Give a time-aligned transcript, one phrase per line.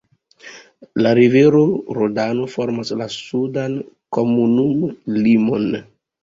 [1.05, 1.61] La rivero
[1.97, 3.77] Rodano formas la sudan
[4.19, 5.71] komunumlimon.